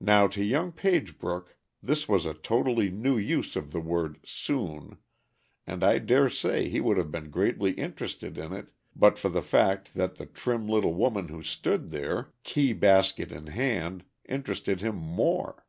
Now 0.00 0.26
to 0.26 0.42
young 0.42 0.72
Pagebrook 0.72 1.56
this 1.80 2.08
was 2.08 2.26
a 2.26 2.34
totally 2.34 2.90
new 2.90 3.16
use 3.16 3.54
of 3.54 3.70
the 3.70 3.78
word 3.78 4.18
"soon," 4.24 4.98
and 5.68 5.84
I 5.84 6.00
dare 6.00 6.28
say 6.28 6.68
he 6.68 6.80
would 6.80 6.98
have 6.98 7.12
been 7.12 7.30
greatly 7.30 7.70
interested 7.74 8.38
in 8.38 8.52
it 8.52 8.66
but 8.96 9.18
for 9.18 9.28
the 9.28 9.42
fact 9.42 9.94
that 9.94 10.16
the 10.16 10.26
trim 10.26 10.66
little 10.66 10.94
woman 10.94 11.28
who 11.28 11.44
stood 11.44 11.90
there, 11.90 12.32
key 12.42 12.72
basket 12.72 13.30
in 13.30 13.46
hand, 13.46 14.04
interested 14.28 14.80
him 14.80 14.96
more. 14.96 15.64